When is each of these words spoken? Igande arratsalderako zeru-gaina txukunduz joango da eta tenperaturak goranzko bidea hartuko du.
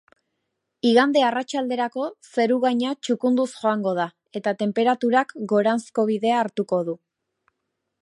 Igande 0.91 1.21
arratsalderako 1.25 2.05
zeru-gaina 2.37 2.95
txukunduz 3.09 3.47
joango 3.59 3.95
da 4.01 4.09
eta 4.41 4.57
tenperaturak 4.65 5.39
goranzko 5.55 6.11
bidea 6.13 6.45
hartuko 6.47 6.85
du. 6.91 6.99